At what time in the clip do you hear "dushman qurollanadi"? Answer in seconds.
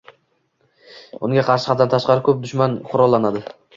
2.47-3.45